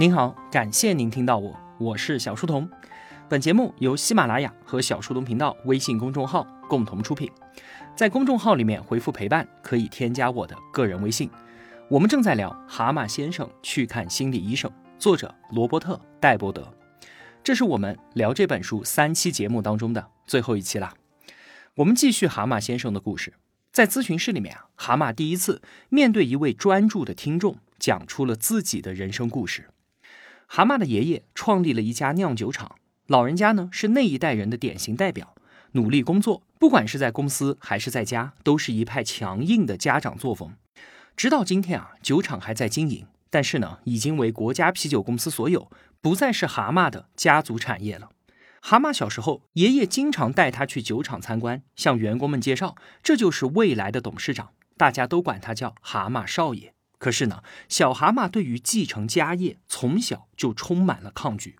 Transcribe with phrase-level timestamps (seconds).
[0.00, 2.66] 您好，感谢您听到我，我是小书童。
[3.28, 7.30] 本节目由喜马拉雅和小书童频道微信公众号共同出品。
[7.94, 11.28] 在公众号里面回复“陪伴”，可以添加我的个人微信。
[11.90, 16.72] 我们正在聊《蛤蟆先生去看心理医生》，作者罗伯特·戴伯德。
[17.44, 20.94] 这是我们聊这本书三期节目当中的最后一期啦。
[21.74, 23.34] 我们继续蛤蟆先生的故事。
[23.70, 25.60] 在咨询室里面啊，蛤蟆第一次
[25.90, 29.68] 面对一位专注的听众，讲出了自己的人生故事。
[30.52, 32.74] 蛤蟆的爷爷创立了一家酿酒厂，
[33.06, 35.36] 老人家呢是那一代人的典型代表，
[35.74, 40.56] 努力工作，不管是在公司还是在家，都是一派强硬的家长作风。
[41.16, 48.10] 直到今天啊，酒厂还在经营，但是呢，已经为国家啤酒公司所有，不再是蛤蟆的家族产业了。
[48.60, 52.74] 蛤蟆小时候，爷爷经常带他去酒厂参观，向员工们介绍，
[53.04, 56.74] 这就是未来的董事长，大家都管他叫蛤蟆少爷。
[57.00, 61.56] 可是呢，小蛤蟆对于继承家业从小就充满了抗拒。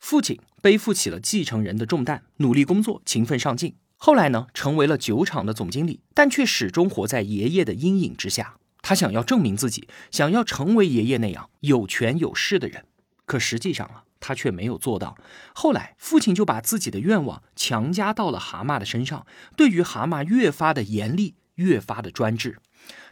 [0.00, 3.76] 父亲背负起了继承人的重担，努力工作，勤奋上进。
[3.96, 8.56] 后来呢，成为了酒厂的总经理，但却始终活在爷爷的阴影之下。
[8.82, 12.84] 他想要证明自己，想要成为爷爷那样有权有势的人。
[13.24, 15.16] 可实际上啊，他却没有做到。
[15.54, 19.24] 后来，父亲就把自己的愿望强加到了蛤蟆的身上，
[19.56, 22.58] 对于蛤蟆越发的严厉，越发的专制。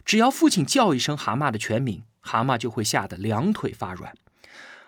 [0.05, 4.13] 只要父亲叫一声蛤蟆的全名，蛤蟆就会吓得两腿发软。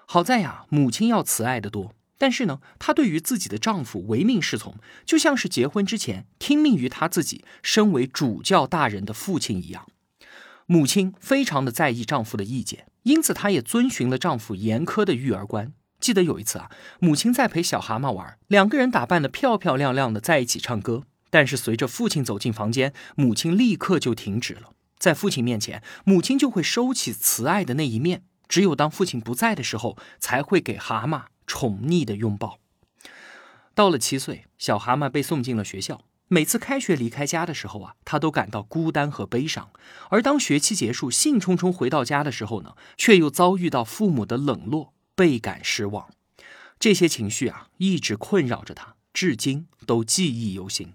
[0.05, 9.87] 好在呀，母亲要慈爱的多，但是呢，她对于自己的丈夫唯命是从，就像是结婚之前听命于她自己身为主教大人的父亲一样。
[10.67, 15.73] 母亲非常的在意丈夫的意见，因此她也遵循了丈夫严苛的育儿观。
[15.99, 16.69] 记得有一次啊，
[16.99, 24.74] 母亲在陪小蛤蟆玩，两个人打扮的漂漂亮亮的在一起唱歌，但是随着父亲走进房间，母亲立刻就停止了。
[25.05, 28.23] 在父亲面前，母亲就会收起慈爱的那一面。
[28.47, 32.57] 只有当父亲不在的时候，才会给蛤蟆宠溺的拥抱。
[33.75, 36.01] 到了七岁，小蛤蟆被送进了学校。
[36.27, 39.69] 每次开学离开家的时候啊，他都感到孤单和悲伤。
[40.09, 46.09] 而当学期结束，兴冲冲回到家的时候呢，却又遭遇到父母的冷落，倍感失望。
[46.79, 50.93] 这些情绪啊，一直困扰着他，至今都记忆犹新。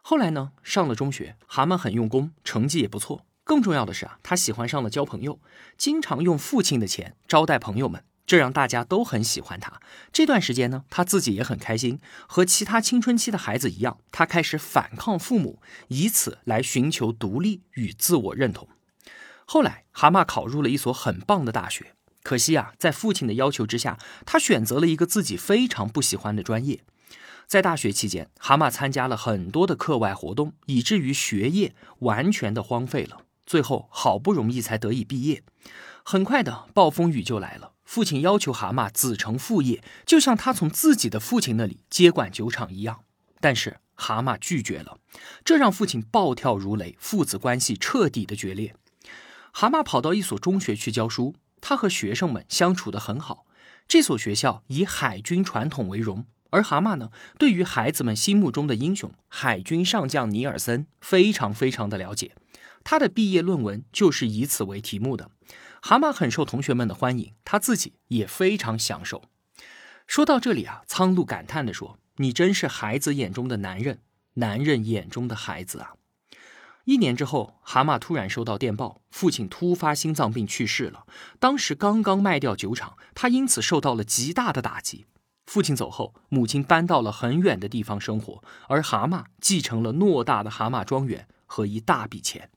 [0.00, 3.26] 后来呢，上了中学，蛤蟆很用功，成绩也不错。
[3.48, 5.40] 更重要的是啊，他喜欢上了交朋友，
[5.78, 9.80] 经常用父亲的钱招待朋友们，这让大家都很喜欢他。
[10.12, 11.98] 这段时间呢，他自己也很开心。
[12.26, 18.68] 和其他青春期的孩子一样，他开始反抗父母，以此来寻求独立与自我认同。
[19.46, 26.80] 后来，蛤蟆考入了一所很棒的大学，可惜啊，在父亲的要求之下，他选择了一个自己非常不喜欢的专业。
[27.46, 33.22] 在大学期间，蛤蟆参加了很多的课外活动，以至于学业完全的荒废了。
[33.48, 35.42] 最后好不容易才得以毕业。
[36.04, 43.00] 很快的暴风雨就来了，父亲要求蛤蟆子承父业，就像他从自己的父亲那里接管酒厂一样。
[43.40, 44.98] 但是蛤蟆拒绝了，
[45.42, 48.74] 这让父亲暴跳如雷，父子关系彻底的决裂。
[49.50, 53.46] 蛤蟆跑到一所中学去教书，他和学生们相处的很好。
[53.88, 56.26] 这所学校以海军传统为荣。
[56.50, 62.32] 而蛤蟆呢，对于孩子们心目中的英雄海军上将尼尔森非常非常的了解，
[62.90, 65.30] 他的毕业论文就是以此为题目的。
[65.82, 69.24] 蛤蟆很受同学们的欢迎，他自己也非常享受。
[70.06, 74.00] 说到这里啊，苍鹭感叹地说：“你真是孩子眼中的男人，
[74.36, 75.96] 男人眼中的孩子啊！”
[76.86, 81.04] 一年之后，蛤蟆突然收到电报，父亲突发心脏病去世了。
[81.38, 85.04] 当时刚刚卖掉酒厂，他因此受到了极大的打击。
[85.44, 92.48] 父亲走后，母亲搬到了很远的地方生活，而蛤蟆继承了偌大的蛤蟆庄园和一大笔钱。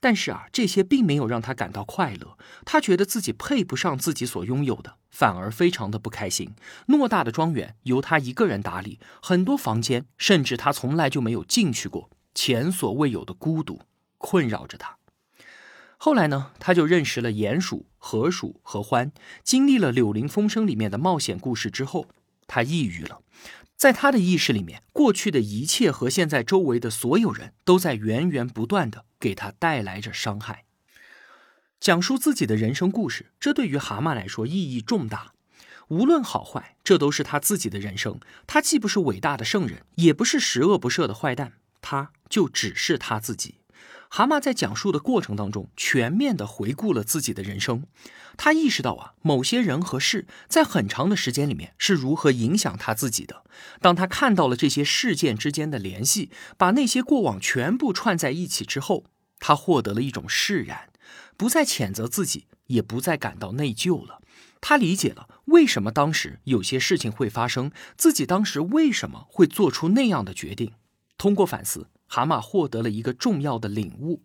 [0.00, 6.54] 但是啊，这些并没有让他感到快乐，他觉得自己配不上自己所拥有的，反而非常的不开心。
[6.86, 13.80] 偌大的庄园由他一个人打理，很多房间甚至他从来就没有进去过，前所未有的孤独
[14.18, 14.96] 困扰着他。
[15.98, 19.10] 后来呢，他就认识了鼹鼠、河鼠和獾。
[19.42, 22.06] 经历了《柳林风声》里面的冒险故事之后，
[22.46, 23.22] 他抑郁了。
[23.76, 30.64] 在他的意识里面，过去的一切和现在周围的所有人都在源源不断的给他带来着伤害。
[31.78, 35.34] 讲述自己的人生故事，这对于蛤蟆来说意义重大。
[35.88, 38.18] 无论好坏，这都是他自己的人生。
[38.46, 41.52] 他既不是伟大的圣人，也不是十恶不赦的坏蛋，
[41.82, 43.56] 他就只是他自己。
[44.08, 47.84] 蛤蟆在讲述的过程当中，全面的回顾了自己的人生。
[48.36, 53.44] 他意识到啊，某些人和事在很长的时间里面是如何影响他自己的。
[53.80, 59.04] 当他看到了这些事件之间的联系，把那些过往全部串在一起之后，
[59.38, 60.90] 他获得了一种释然，
[61.36, 64.20] 不再谴责自己，也不再感到内疚了。
[64.60, 70.72] 他理解了为什么当时有些事情会发生，自己当时为什么会做出那样的决定。
[71.16, 74.22] 通过反思，蛤蟆获得了一个重要的领悟：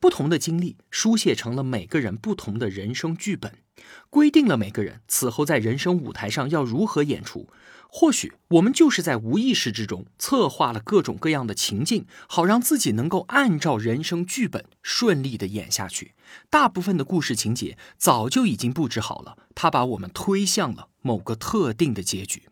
[0.00, 3.58] 不同的经历书写成了每个人不同的人生剧本，
[4.10, 7.48] 规定了每个人此后在人生舞台上要如何演出。
[7.96, 16.14] 或许我们就是在无意识之中策划了各种各样的情境，好让自己能够按照人生剧本顺利的演下去。
[16.50, 22.48] 大部分的故事情节早就已经布置好了，它把我们推向了某个特定的结局。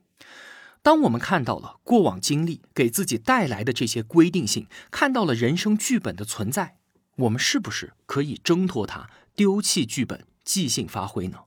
[0.83, 6.77] 当我们看到了过往经历给自己带来的这些规定性，看到了人生剧本的存在，
[7.17, 11.45] 我们是不是可以挣脱它，丢弃剧本，即兴发挥呢？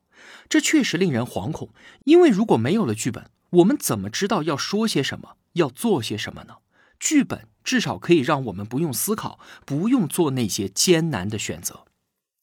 [0.47, 1.69] 这确实令人惶恐，
[2.05, 6.55] 因为如果没有了剧本，我们怎么知道要说些什么，要做些什么呢？
[6.97, 11.83] 剧本至少可以让我们不用思考，不用做那些艰难的选择。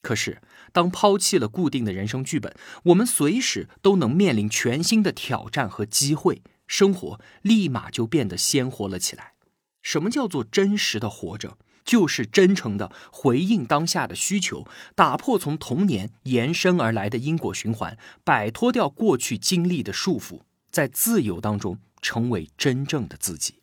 [0.02, 0.42] 可是，
[0.72, 2.54] 当抛弃了固定的人生剧本，
[2.84, 6.42] 我们随时都能面临全新的挑战和机会，
[6.72, 9.34] 生活立马就变得鲜活了起来。
[9.82, 11.58] 什么叫做真实的活着？
[11.84, 20.40] 就是真诚的回应当下的需求，打破从童年延伸而来的因果循环，摆脱掉过去经历的束缚。
[20.70, 23.56] 在自由当中成为真正的自己。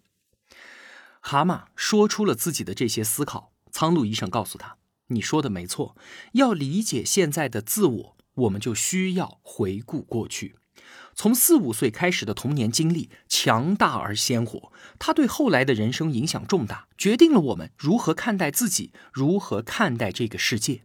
[1.20, 3.52] 蛤蟆说出了自己的这些思考。
[3.72, 4.78] 苍鹭医生告诉他
[5.10, 5.98] ：“你说的没错，
[6.34, 10.58] 要理解现在的自我，我们就需要回顾过去。
[11.22, 20.84] 从四五岁开始的童年经历强大而鲜活，它对后来的人生影响重大，决定了我们如何看待自己，如何看待这个世界。”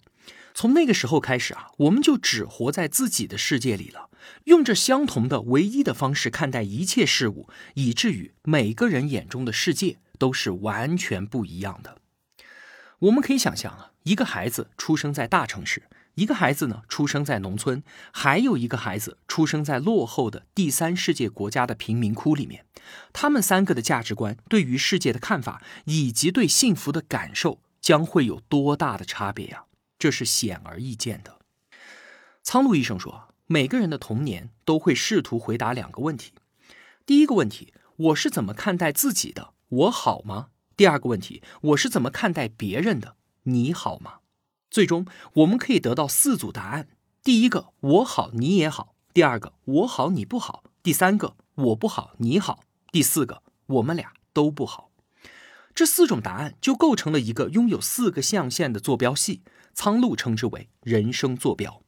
[0.52, 4.10] 从那个时候开始啊，我们就只活在自己的世界里了，
[4.46, 11.98] 用着相同的唯一的方式看待一切事物，以至于每个人眼中的世界都是完全不一样的。
[12.98, 15.84] 我们可以想象啊，一个孩子出生在大城市，
[16.14, 17.82] 一个孩子呢出生在农村，
[18.12, 22.64] 还有一个孩子出生在落后的第三世界国家的贫民窟里面，
[23.12, 29.64] 他们三个的价值观、对于世界的看法以及对幸福的感受，将会有多大的差别呀？
[29.99, 31.38] 这是显而易见的。
[32.43, 36.32] 苍鹭医生说，每个人的童年都会试图回答两个问题：
[37.05, 39.55] 第一个问题，我是怎么看待自己的？
[39.69, 40.49] 我好吗？
[40.76, 43.16] 第二个问题，我是怎么看待别人的？
[43.44, 44.19] 你好吗？
[44.75, 46.88] 最终，我们可以得到四组答案：
[47.23, 52.59] 第一个，我好你也好；第二个，我好你不好；第三个，我不好你好；
[52.91, 54.91] 第四个，我们俩都不好。
[55.76, 59.43] 这四种答案就构成了一个拥有四个象限的坐标系。
[59.75, 61.81] 苍鹭称之为人生坐标。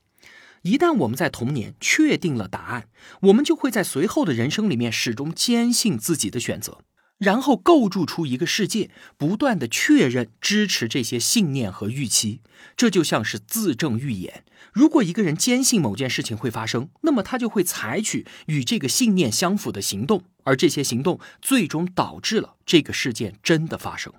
[0.63, 2.89] 一旦我们在童年确定了答案，
[3.23, 6.83] 我们就会在随后的人生里面始终坚信自己的选择，
[7.19, 12.41] 然后构筑出一个世界，不断的确认支持这些信念和预期。
[12.77, 14.45] 这就像是自证预言。
[14.73, 24.13] 如果一个人坚信某件事情会发生，那么他就会采取与这个信念相符的行动，而这些行动最终导致了这个事件真的发生。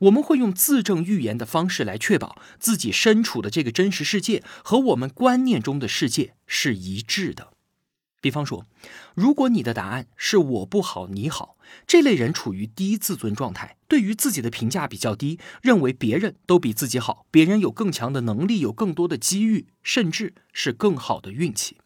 [0.00, 7.52] 我们会用自证预言的方式来确保自己身处的这个真实世界和我们观念中的世界是一致的。
[8.22, 8.66] 比方说，
[9.14, 11.56] 如果你的答案是我不好你好，
[11.86, 21.78] 这类人处于低自尊状态，对于自己的评价比较低，认为别人都比自己好，别人有更强的能力，有更多的机遇，甚至是更好的运气，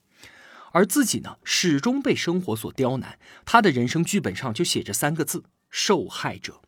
[0.72, 6.60] 而自己呢，始终被生活所刁难，他的人生剧本上就写着三个字：受害者。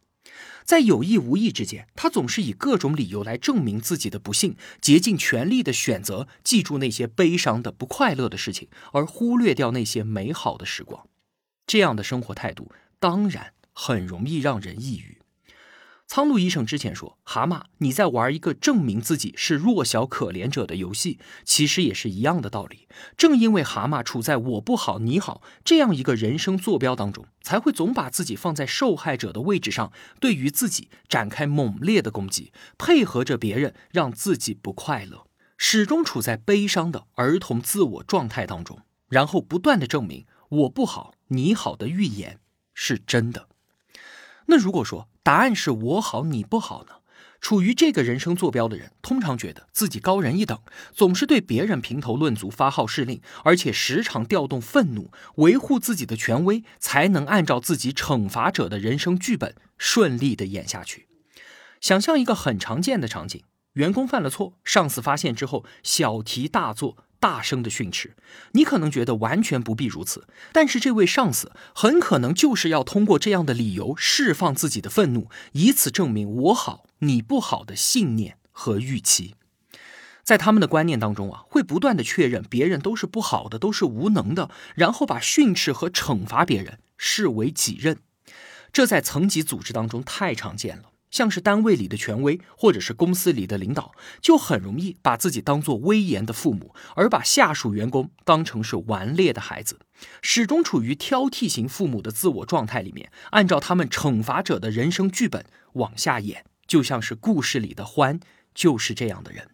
[0.64, 11.06] 在有意无意之间，他总是以各种理由来证明自己的不幸，竭尽全力的选择记住那些悲伤的、不快乐的事情，而忽略掉那些美好的时光。
[11.68, 12.72] 这样的生活态度，
[13.06, 15.18] 当然很容易让人抑郁。
[16.08, 22.88] 苍鹭医生之前说：“蛤蟆，你在玩一个证明自己是弱小可怜者的游戏，其实也是一样的道理。
[23.16, 42.40] 正因为蛤蟆处在我不好你好这样一个人生坐标当中，才会总把自己放在受害者的位置上，对于自己展开猛烈的攻击，配合着别人让自己不快乐，始终处在悲伤的儿童自我状态当中，然后不断的证明我不好你好的预言
[42.76, 43.48] 是真的。
[44.46, 46.96] 那如果说，答案是我好你不好呢？
[47.38, 50.58] 处于这个人生坐标的人，通常觉得自己高人一等，
[50.92, 61.08] 总是对别人评头论足、发号施令，而且时常调动愤怒，维护自己的权威，才能按照自己惩罚者的人生剧本顺利的演下去。
[61.80, 63.42] 想象一个很常见的场景：
[63.74, 66.96] 员工犯了错，上司发现之后，小题大做。
[67.26, 68.14] 大声的训斥，
[68.52, 79.34] 你可能觉得完全不必如此，但是这位上司很可能就是要通过这样的理由释放自己的愤怒，以此证明我好你不好的信念和预期。
[80.22, 87.98] 在他们的观念当中啊，会不断的确认别人都是不好的，都是无能的，然后把训斥和惩罚别人视为己任。
[88.72, 90.84] 这在层级组织当中太常见了。
[91.16, 99.78] 像是单位里的权威，或者是公司里的领导，就很容易把自己当做威严的父母，而把下属员工当成是顽劣的孩子，
[100.20, 108.20] 始终处于挑剔型父母的自我状态里面，按照他们惩罚者的人生剧本往下演，就像是故事里的欢
[108.54, 109.52] 就是这样的人。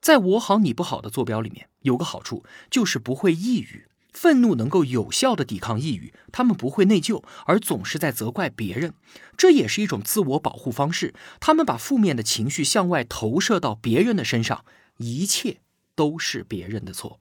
[0.00, 3.88] 在我好你不好的坐标里面，有个好处就是不会抑郁。
[4.20, 8.92] 愤怒能够有效的抵抗抑郁，他们不会内疚，而总是在责怪别人，
[9.36, 11.14] 这也是一种自我保护方式。
[11.38, 14.64] 他们把负面的情绪向外投射到别人的身上，
[14.96, 15.58] 一切
[15.94, 17.20] 都是别人的错。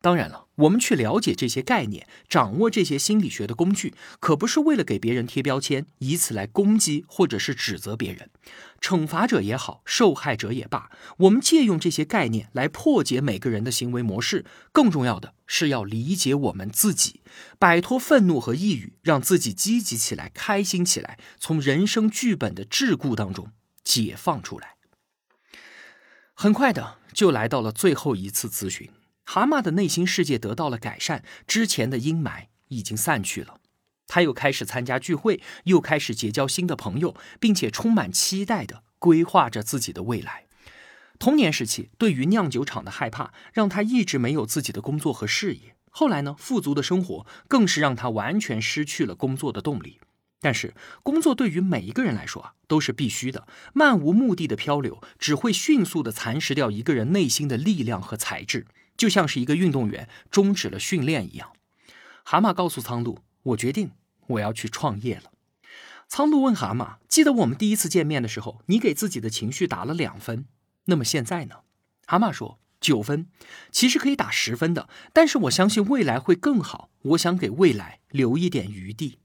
[0.00, 8.30] 当然了，我们去了解这些概念，掌握这些心理学的工具，可不是为了给别人贴标签，以此来攻击或者是指责别人。
[8.80, 14.44] 惩罚者也好，受害者也罢，我们借用这些概念来破解每个人的行为模式。
[14.70, 17.20] 更重要的是要理解我们自己，
[17.58, 23.50] 摆脱愤怒和抑郁，让自己积极起来，开心起来，从人生剧本的桎梏当中
[23.82, 24.76] 解放出来。
[26.34, 28.88] 很快的就来到了最后一次咨询。
[29.30, 33.60] 蛤蟆的内心世界得到了改善，之前的阴霾已经散去了。
[34.06, 40.46] 他又开始参加聚会，又开始结交新的朋友，并且充满期待地规划着自己的未来。
[41.18, 45.76] 童年时期对于酿酒厂的害怕，让他一直没有自己的工作和事业。
[45.90, 50.00] 后来呢，富足的生活更是让他完全失去了工作的动力。
[50.40, 53.46] 但是，工作对于每一个人来说啊，都是必须的。
[53.74, 58.64] 漫无目的的漂流，只会迅速地蚕食掉一个人内心的力量和才智。
[58.98, 61.52] 就像是一个运动员终止了训练一样，
[62.24, 63.92] 蛤蟆告诉苍鹭：“我决定
[64.26, 65.30] 我要去创业了。”
[66.08, 70.46] 苍鹭问蛤蟆：“记得我们第一次见面的时候，你给自己的情绪打了两分，
[70.86, 71.60] 那么现在呢？”
[72.06, 73.28] 蛤蟆说：“九分，
[73.70, 76.90] 其实可以打十分的，但是我相信未来会更好。
[77.02, 79.20] 我想给未来留一点余地。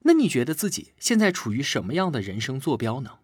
[0.00, 3.20] 那你觉得自己现在处于什么样的人生坐标呢？”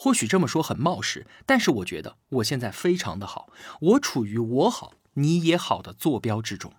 [0.00, 4.92] 或许这么说很冒失，但是我觉得我现在非常的好，我处于我好。
[5.18, 6.74] 你也好的坐标之中，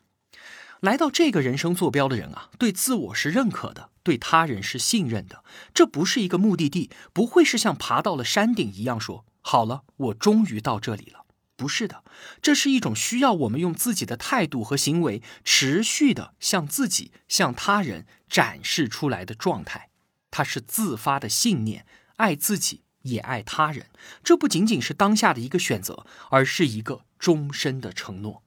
[0.79, 5.43] 来到这个人生坐标的人啊，对自我是认可的，对他人是信任的。
[5.73, 11.25] 这不是一个目的地，不会是像爬到了山顶一样说好了，我终于到这里了。
[11.55, 12.05] 不是的，
[12.41, 19.89] 这是一种需要我们用自己的态度和行为持续的向自己、向他人展示出来的状态。
[20.31, 23.87] 它是自发的信念，爱自己也爱他人。
[24.23, 27.03] 这不仅仅是当下的一个选择，而是一个。
[27.19, 28.41] 终身的承诺，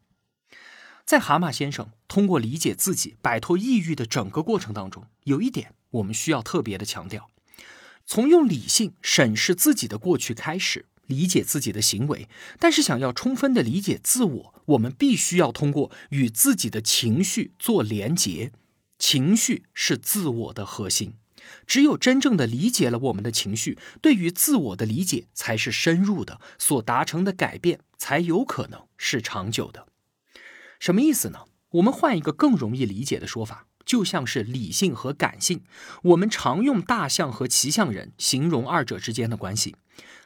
[1.05, 7.29] 在蛤蟆先生通过理解自己、摆脱抑郁的整个过程当中，有一点我们需要特别的强调：
[8.07, 12.31] 从用理性审视自己的过去开始，理解自己的行为。
[12.59, 18.53] 但是，想要充分的理解自我，我们必须要通过与自己的情绪做连结。
[18.99, 21.19] 情绪是自我的核心。
[21.67, 29.87] 只有真正的理解了我们的情绪，对于自我的理解才是深入的，所达成的改变才有可能是长久的。
[30.79, 31.45] 什么意思呢？
[31.71, 35.63] 我们换一个更容易理解的说法，就像是理性和感性。
[36.03, 39.75] 我们常用大象和骑象人形容二者之间的关系。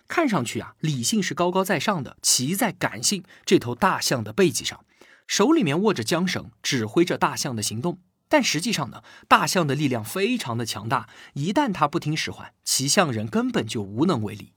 [0.09, 4.85] 看上去啊，理性是高高在上的，骑在感性这头大象的背脊上，
[5.27, 7.99] 手里面握着缰绳，指挥着大象的行动。
[8.29, 14.53] 但实际上呢，大象的力量非常的强大，一旦它不听使唤，骑象人根本就无能为力。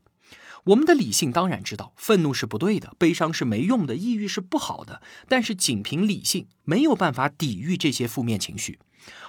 [0.65, 8.79] 我们的理性当然知道，愤怒是不对的，悲伤是没用的，抑郁是不好的，但是仅凭理性没有办法抵御这些负面情绪。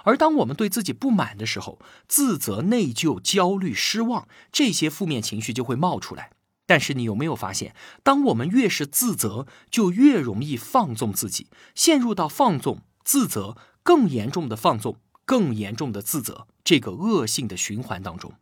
[0.03, 1.79] 而当我们对自己不满的时候，
[2.09, 6.33] 自责、内疚、焦虑、失望这些负面情绪就会冒出来。
[6.67, 13.57] 但是你有没有发现，当我们越是自责，就越容易放纵自己，陷入到放纵、自责。
[13.91, 18.35] 更严重的放纵，更严重的自责，这个恶性的循环当中。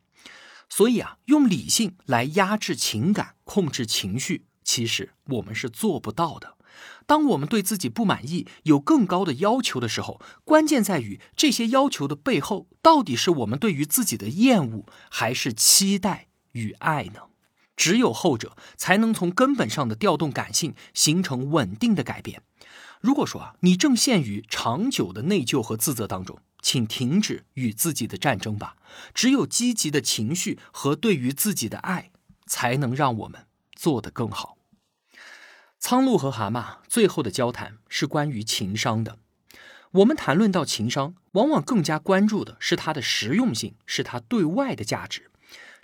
[0.69, 6.59] 所以啊，用理性来压制情感、控制情绪，其实我们是做不到的。
[7.07, 17.21] 当我们对自己不满意，有更高的要求的时候，关键在于这些要求的背后，到底是我们对于自己的厌恶，还是期待与爱呢？
[17.75, 22.43] 只有后者，才能从根本上的调动感性，形成稳定的改变。
[23.01, 28.77] 如果说啊，你正陷于长久的内疚和自责当中，请停止与自己的战争吧。
[29.15, 32.11] 只有积极的情绪和对于自己的爱，
[32.47, 34.59] 才能让我们做得更好。
[35.79, 39.19] 苍鹭和蛤蟆最后的交谈是关于情商的。
[39.93, 45.31] 我们谈论到情商，往往更加关注的是它的实用性，是它对外的价值。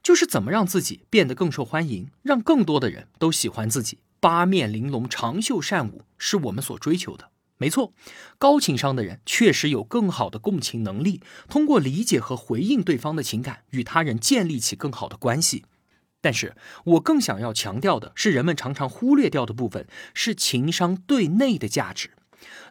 [0.03, 7.29] 就是怎么让自己变得更受欢迎，让更多的人都喜欢自己，八面玲珑、长袖善舞，是我们所追求的。
[7.59, 7.93] 没错，
[8.39, 15.67] 高情商的人确实有更好的共情能力，通过理解和回应对方的情感，与他人建立起更好的关系。
[16.23, 22.13] 但是我更想要强调的是，人们常常忽略掉的部分是情商对内的价值。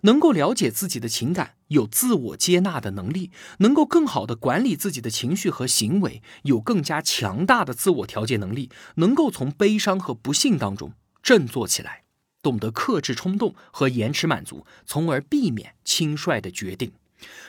[0.02, 3.30] 能够了解自己的情感，有自我接纳的能力，
[3.60, 10.94] 能够更好的管理自己的情绪和行为，有更加强大的自我调节能力，能够从悲伤和不幸当中
[11.24, 12.04] 振作起来。
[12.44, 16.92] 懂得克制冲动和延迟满足，从而避免轻率的决定，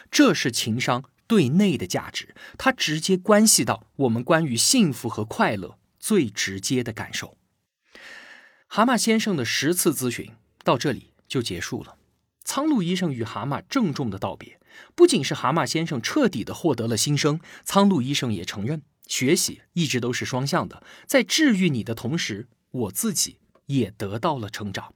[0.08, 7.36] 这是情商对内的价值，它直接关系到我们关于幸福和快乐最直接的感受。
[8.68, 10.30] 蛤蟆先生的十次咨询
[10.62, 11.96] 到这里就结束了。
[12.44, 14.60] 苍鹭医生与蛤蟆郑重的道别，
[14.94, 23.38] 不仅是蛤蟆先生彻底的获得了新生，苍鹭医生也承认，学习一直都是双向的，在治愈你的同时，我自己。
[23.66, 24.94] 也得到了成长，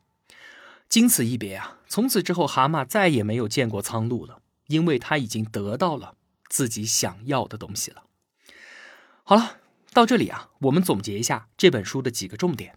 [0.88, 6.14] 经此一别啊，从此之后，蛤蟆再也没有见过苍鹭了，因为他已经得到了
[6.48, 8.04] 自己想要的东西了。
[9.24, 9.58] 好了，
[9.92, 12.76] 到这里啊，我们总结一下这本书的几个重点。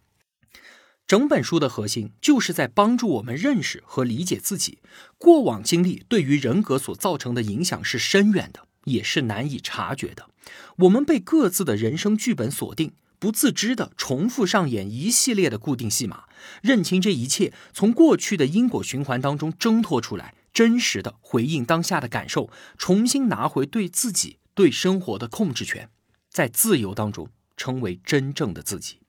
[1.07, 4.79] 整本书的核心就是在帮助我们认识和理解自己
[5.17, 10.29] 过往经历对于人格所造成的影响是深远的，也是难以察觉的。
[10.77, 12.93] 我们被各自的人生剧本锁定。
[13.21, 16.23] 不自知的重复上演一系列的固定戏码，
[16.63, 22.49] 认清这一切，从过去的因果循环当中挣脱出来，真实的回应当下的感受，
[22.79, 25.87] 重新拿回对自己、对生活的控制权，
[26.31, 29.01] 在自由当中成为真正的自己。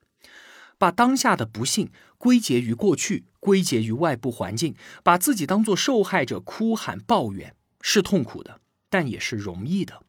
[0.77, 10.03] 把当下的不幸归结于过去，归结于外部环境，把自己当做受害者哭喊抱怨，是痛苦的，但也是容易的。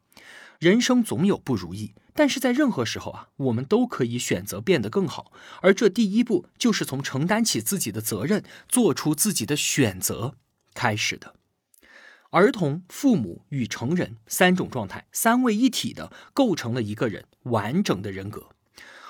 [0.60, 1.94] 人生总有不如意。
[2.14, 10.36] 但是在任何时候啊，我们都可以选择变得更好，而这第一步就是从承担起自己的责任，做出自己的选择
[10.74, 11.36] 开始的。
[12.30, 18.50] 儿童、父母与成人三种状态，三位一体的构成了一个人完整的人格。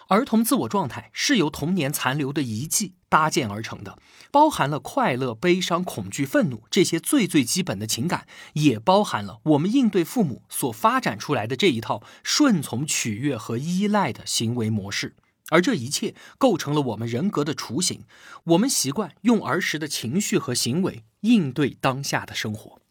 [0.09, 3.99] 儿童自我状态是由童年残留的遗迹搭建而成的，
[4.31, 15.15] 包含了快乐、悲伤、恐惧、愤怒这些最最基本的情感，也包含了我们应对父母所发展出来的这一套顺从、取悦和依赖的行为模式。
[15.49, 18.05] 而这一切构成了我们人格的雏形。
[18.45, 22.81] 我们习惯用儿时的情绪和行为应对当下的生活。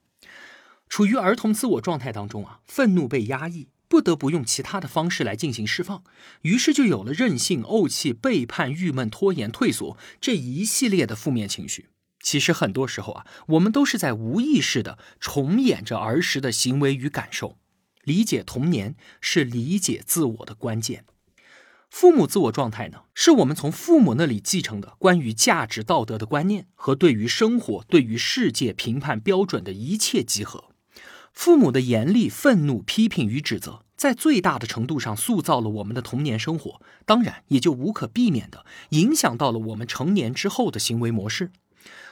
[0.89, 3.67] 处于儿童自我状态当中啊，愤怒被压抑。
[3.93, 6.03] 不得不用其他的方式来进行释放，
[6.41, 11.91] 于是就有了任性、怄气、背叛、郁闷、拖延、退缩这一系列的负面情绪。
[12.19, 17.59] 其实很多时候啊，我们都是在无意识的重演着儿时的行为与感受。
[18.03, 21.05] 理解童年是理解自我的关键。
[21.91, 30.71] 父母自我状态呢，是我们从父母那里继承的关于价值道德的观念和对于生活、对于世界评判标准的一切集合。
[31.35, 41.53] 父母的严厉、愤怒、批评与指责，在最大的程度上塑造了我们的童年生活，当然也就无可避免的影响到了我们成年之后的行为模式。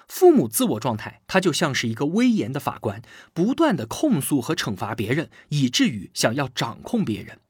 [0.06, 3.02] 父母自我状态，它就像是一个威严的法官，
[3.34, 7.40] 不断的控诉和惩罚别人，以至于想要掌控别人。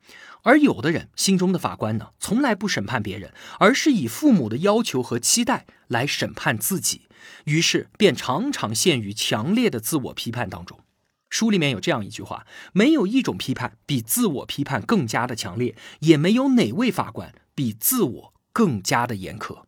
[0.45, 7.03] 而有的人心中的法官呢，从来不审判别人，而是以父母的要求和期待来审判自己，
[7.45, 10.81] 于是便常常陷于强烈的自我批判当中。
[11.31, 19.63] 书里面有这样一句话：没有一种批判比自我批判更加的强烈，也没有哪位法官比自我更加的严苛。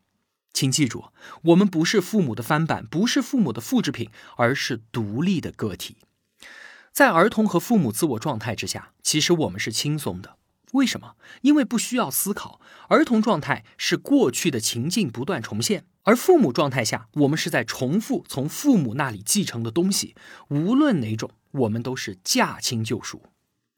[0.52, 1.06] 请记住，
[1.44, 5.96] 我们不是父母的翻版，不是父母的复制品，而是独立的个体。
[6.92, 10.36] 在儿童和父母自我状态之下，其实我们是轻松的。
[10.72, 11.14] 为什么？
[11.42, 12.60] 因为不需要思考。
[12.88, 20.14] 儿童状态是过去的情境不断重现，而父母状态下，我们是在重复从父母那里继承的东西。
[20.48, 21.30] 无论哪种。
[21.52, 23.22] 我们都是驾轻就熟，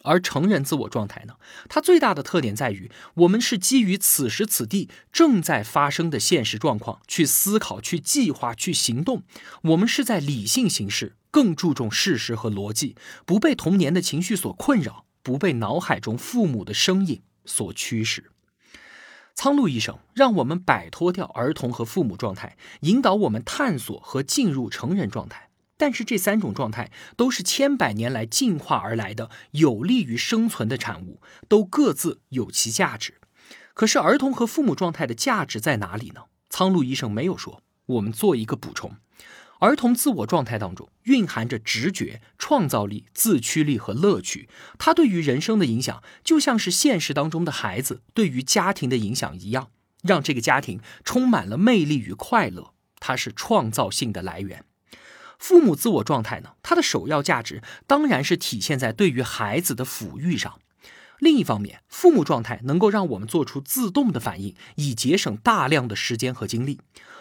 [0.03, 1.35] 而成人自我状态呢？
[1.69, 9.23] 它最大的特点在于，我们是基于此时此地正在发生的现实状况去思考、去计划、去行动。
[9.63, 18.31] 我们是在理性行事，更注重事实和逻辑，不被童年的情绪所困扰，不被脑海中父母的声音所驱使。
[19.35, 25.51] 苍鹭医生让我们摆脱掉儿童和父母状态，引导我们探索和进入成人状态。
[25.77, 33.15] 但是这三种状态都是千百年来进化而来的，有利于生存的产物，都各自有其价值。
[33.75, 36.27] 可是儿童和父母状态的价值在哪里呢？
[36.49, 37.63] 苍鹭医生没有说。
[37.87, 38.97] 我们做一个补充：
[39.59, 49.71] 儿童自我状态当中蕴含着直觉、创造力、自驱力和乐趣，它对于人生的影响，就像是现实当中的孩子对于家庭的影响一样，
[50.03, 52.73] 让这个家庭充满了魅力与快乐。
[53.01, 54.65] 它是创造性的来源。
[55.39, 56.51] 父母自我状态呢？
[56.63, 60.59] 它的首要价值当然是体现在对于孩子的抚育上。
[61.19, 66.81] 另一方面，父母状态能够让我们做出自动的反应，以节省大量的时间和精力。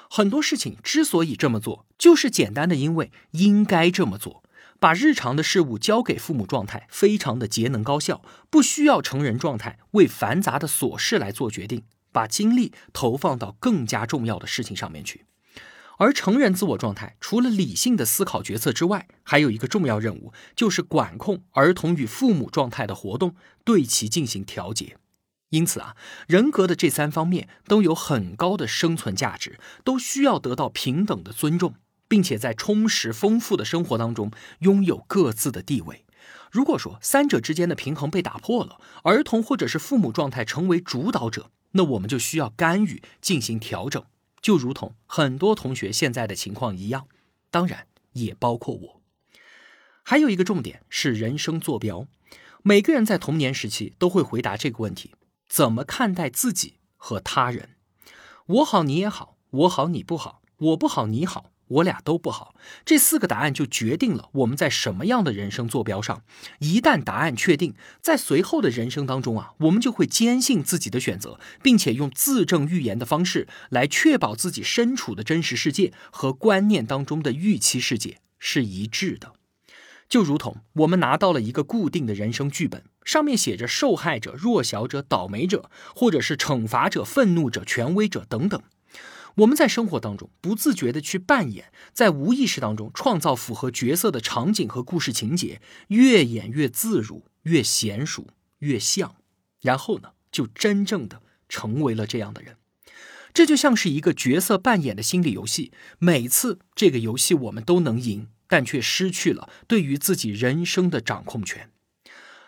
[0.10, 4.44] 很多事情之所以这么做，就是简单的因为应该这么做。
[4.80, 15.26] 把日常的事物交给父母状态，非常的节能高效，不需要成人状态为繁杂的琐事来做决定，把精力投放到更加重要的事情上面去。
[15.98, 24.98] 而成人自我状态，除了理性的思考决策之外，还有一个重要任务，就是管控儿童与父母状态的活动，对其进行调节。
[25.50, 25.96] 因此啊，
[26.28, 31.76] 人格的这三方面都有很高的生存价值，都需要得到平等的尊重，
[32.08, 36.06] 并且在充实丰富的生活当中拥有各自的地位。
[36.52, 44.04] 如果说三者之间的平衡被打破了，儿童或者是父母状态成为主导者，那我们就需要干预进行调整。
[44.44, 47.08] 就如同很多同学现在的情况一样，
[47.50, 49.02] 当然也包括我。
[50.04, 52.08] 还有一个重点是人生坐标，
[52.62, 55.16] 每个人在童年时期都会回答这个问题：
[55.48, 57.78] 怎么看待自己和他人？
[58.48, 61.53] 我好你也好，我好你不好，我不好你好。
[61.68, 66.24] 我俩都不好，这四个答案就决定了我们在什么样的人生坐标上。
[66.60, 79.34] 一旦答案确定，在随后的人生当中啊，我们就会坚信自己的选择，并且用自证预言的方式来确保自己身处的真实世界和观念当中的预期世界是一致的。
[80.10, 88.62] 就如同我们拿到了一个固定的人生剧本，上面写着受害者、弱小者、倒霉者，或者是惩罚者、愤怒者、权威者等等。
[89.36, 98.28] 我们在生活当中不自觉的去扮演，在无意识当中创造符合角色的场景和故事情节，越演越自如，越娴熟，
[98.60, 99.16] 越像，
[99.62, 102.58] 然后呢，就真正的成为了这样的人。
[103.34, 111.72] 这就像是一个角色扮演的心理游戏，每次这个游戏我们都能赢，但却失去了对于自己人生的掌控权。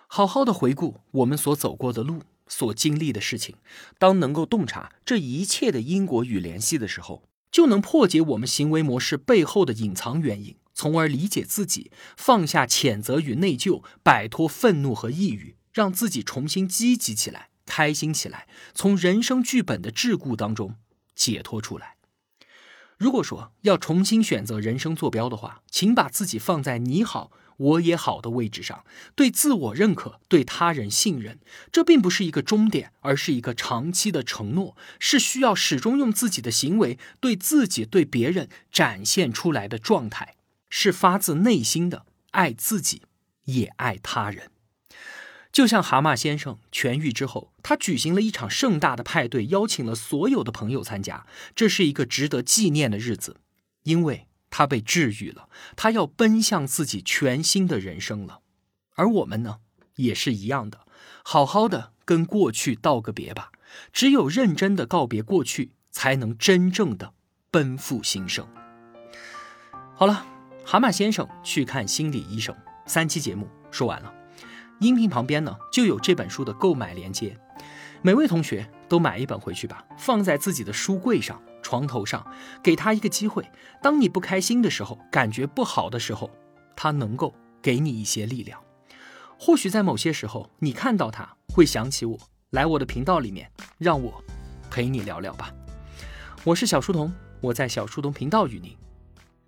[0.06, 2.22] 好好的回顾我们所走过的路。
[2.48, 3.56] 所经历的事情，
[3.98, 20.76] 当能够洞察这一切的因果与联系的时候，就能破解我们行为模式背后的隐藏原因，从而理解自己，放下谴责与内疚，摆脱愤怒和抑郁，让自己重新积极起来，开心起来，从人生剧本的桎梏当中
[21.16, 21.96] 解脱出来。
[22.98, 27.32] 如果说要重新选择人生坐标的话，请把自己放在你好。
[27.58, 28.84] 我也好的位置上，
[29.16, 31.40] 对自我认可，对他人信任，
[31.72, 40.36] 这并不是一个终点，而是一个长期的承诺，是需要始终用自己的行为对自己、对别人展现出来的状态，
[40.70, 43.04] 是发自内心的爱自己，
[43.46, 44.52] 也爱他人。
[45.54, 53.38] 就像蛤蟆先生痊愈之后，他举行了一场盛大的派对，邀请了所有的朋友参加，这是一个值得纪念的日子，
[53.84, 54.28] 因为。
[54.58, 58.40] 他被治愈了，他要奔向自己全新的人生了，
[58.96, 59.58] 而我们呢，
[59.98, 60.86] 也是一样的，
[61.26, 63.52] 好好的跟过去道个别吧。
[63.92, 67.12] 只有认真的告别过去，才能真正的
[67.52, 68.48] 奔赴新生。
[69.94, 70.26] 好了，
[70.64, 74.14] 蛤蟆先生去看心理医生，三期节目说完了，
[74.80, 77.38] 音频旁边呢就有这本书的购买链接，
[78.02, 81.42] 每位同学都买一本回去吧，放在自己的书柜上。
[81.62, 82.24] 床头上，
[82.62, 83.44] 给他一个机会。
[83.82, 86.30] 当你不开心的时候，感觉不好的时候，
[86.76, 88.62] 他能够给你一些力量。
[89.40, 92.20] 或许在某些时候，你看到他会想起我，
[92.52, 94.24] 来我的频道里面，让我
[94.70, 95.52] 陪你聊聊吧。
[96.44, 98.78] 我是小书童，我在小书童频道与您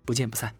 [0.04, 0.52] 不见不散。